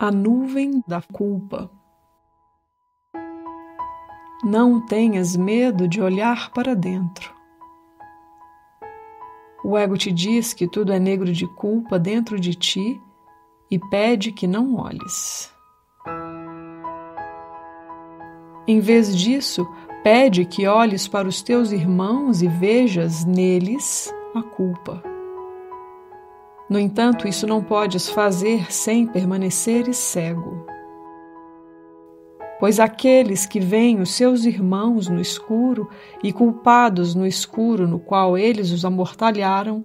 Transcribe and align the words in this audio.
a 0.00 0.12
nuvem 0.12 0.80
da 0.86 1.02
culpa. 1.02 1.68
Não 4.44 4.86
tenhas 4.86 5.34
medo 5.34 5.88
de 5.88 6.00
olhar 6.00 6.52
para 6.52 6.76
dentro. 6.76 7.34
O 9.64 9.76
ego 9.76 9.98
te 9.98 10.12
diz 10.12 10.54
que 10.54 10.68
tudo 10.68 10.92
é 10.92 11.00
negro 11.00 11.32
de 11.32 11.48
culpa 11.56 11.98
dentro 11.98 12.38
de 12.38 12.54
ti 12.54 13.00
e 13.68 13.76
pede 13.76 14.30
que 14.30 14.46
não 14.46 14.76
olhes. 14.76 15.52
Em 18.68 18.78
vez 18.78 19.16
disso, 19.16 19.66
pede 20.04 20.44
que 20.44 20.68
olhes 20.68 21.08
para 21.08 21.26
os 21.26 21.42
teus 21.42 21.72
irmãos 21.72 22.40
e 22.40 22.46
vejas 22.46 23.24
neles 23.24 24.14
a 24.32 24.42
culpa. 24.44 25.02
No 26.68 26.78
entanto, 26.78 27.26
isso 27.26 27.46
não 27.46 27.62
podes 27.62 28.08
fazer 28.10 28.70
sem 28.70 29.06
permaneceres 29.06 29.96
cego. 29.96 30.66
Pois 32.60 32.78
aqueles 32.78 33.46
que 33.46 33.60
veem 33.60 34.00
os 34.00 34.10
seus 34.10 34.44
irmãos 34.44 35.08
no 35.08 35.20
escuro 35.20 35.88
e 36.22 36.32
culpados 36.32 37.14
no 37.14 37.26
escuro 37.26 37.86
no 37.86 37.98
qual 37.98 38.36
eles 38.36 38.70
os 38.72 38.84
amortalharam, 38.84 39.84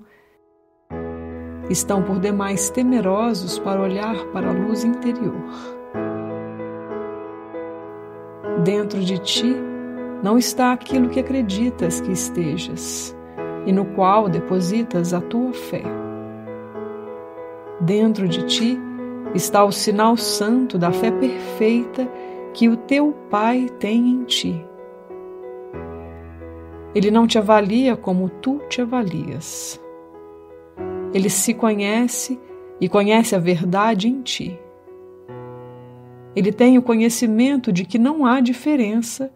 estão 1.69 2.03
por 2.03 2.19
demais 2.19 2.69
temerosos 2.69 3.57
para 3.59 3.81
olhar 3.81 4.25
para 4.33 4.49
a 4.49 4.51
luz 4.51 4.83
interior. 4.83 5.35
Dentro 8.63 8.99
de 8.99 9.17
ti 9.19 9.55
não 10.21 10.37
está 10.37 10.73
aquilo 10.73 11.09
que 11.09 11.19
acreditas 11.19 12.01
que 12.01 12.11
estejas 12.11 13.15
e 13.65 13.71
no 13.71 13.85
qual 13.93 14.27
depositas 14.27 15.13
a 15.13 15.21
tua 15.21 15.53
fé. 15.53 15.83
Dentro 17.85 18.29
de 18.29 18.45
ti 18.45 18.79
está 19.35 19.65
o 19.65 19.71
sinal 19.71 20.15
santo 20.15 20.77
da 20.77 20.93
fé 20.93 21.11
perfeita 21.11 22.09
que 22.53 22.69
o 22.69 22.77
teu 22.77 23.11
Pai 23.29 23.67
tem 23.77 24.09
em 24.09 24.23
ti. 24.23 24.65
Ele 26.95 27.11
não 27.11 27.27
te 27.27 27.37
avalia 27.37 27.97
como 27.97 28.29
tu 28.29 28.61
te 28.69 28.81
avalias. 28.81 29.81
Ele 31.13 31.29
se 31.29 31.53
conhece 31.53 32.39
e 32.79 32.87
conhece 32.87 33.35
a 33.35 33.39
verdade 33.39 34.07
em 34.07 34.21
ti. 34.21 34.57
Ele 36.33 36.53
tem 36.53 36.77
o 36.77 36.81
conhecimento 36.81 37.69
de 37.69 37.83
que 37.83 37.99
não 37.99 38.25
há 38.25 38.39
diferença, 38.39 39.29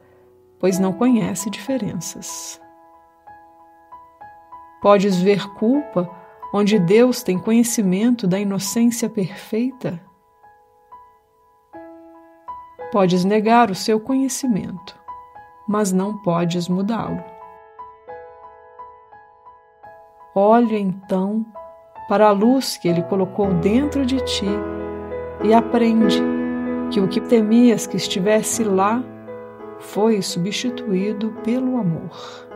pois 0.58 0.80
não 0.80 0.94
conhece 0.94 1.50
diferenças. 1.50 2.61
Podes 4.82 5.20
ver 5.20 5.45
culpa 5.56 6.09
onde 6.53 6.80
Deus 6.80 7.23
tem 7.23 7.38
conhecimento 7.38 8.28
da 8.28 8.40
inocência 8.40 9.09
perfeita? 9.09 10.02
Podes 12.92 13.26
negar 13.26 13.70
o 13.70 13.76
seu 13.76 14.00
conhecimento, 14.00 14.98
mas 15.67 15.92
não 15.92 16.17
podes 16.22 16.67
mudá-lo. 16.67 17.23
Olha 20.34 20.78
então 20.78 21.45
para 22.08 22.28
a 22.28 22.31
luz 22.31 22.78
que 22.78 22.88
Ele 22.88 23.04
colocou 23.04 23.54
dentro 23.56 24.06
de 24.06 24.23
ti 24.23 24.48
e 25.44 25.54
aprende 25.54 26.22
que 26.92 27.00
o 27.02 27.08
que 27.08 27.20
temias 27.20 27.86
que 27.86 27.98
estivesse 27.98 28.64
lá 28.64 29.04
foi 29.80 30.22
substituído 30.22 31.32
pelo 31.44 31.78
amor. 31.78 32.47